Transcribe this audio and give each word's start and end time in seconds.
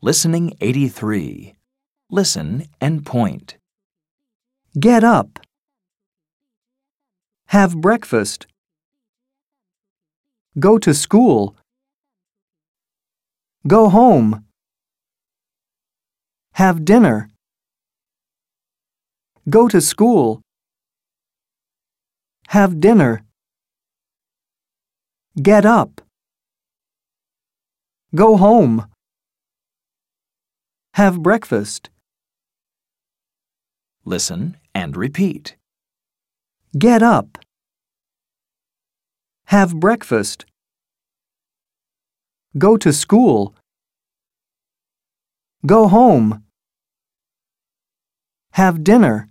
Listening 0.00 0.56
83. 0.60 1.56
Listen 2.08 2.68
and 2.80 3.04
point. 3.04 3.56
Get 4.78 5.02
up. 5.02 5.40
Have 7.46 7.80
breakfast. 7.80 8.46
Go 10.56 10.78
to 10.78 10.94
school. 10.94 11.56
Go 13.66 13.88
home. 13.88 14.44
Have 16.52 16.84
dinner. 16.84 17.28
Go 19.50 19.66
to 19.66 19.80
school. 19.80 20.42
Have 22.48 22.78
dinner. 22.78 23.24
Get 25.42 25.66
up. 25.66 26.00
Go 28.14 28.36
home. 28.36 28.86
Have 30.98 31.22
breakfast. 31.22 31.90
Listen 34.04 34.56
and 34.74 34.96
repeat. 34.96 35.54
Get 36.76 37.04
up. 37.04 37.38
Have 39.44 39.78
breakfast. 39.78 40.44
Go 42.58 42.76
to 42.78 42.92
school. 42.92 43.54
Go 45.64 45.86
home. 45.86 46.42
Have 48.54 48.82
dinner. 48.82 49.28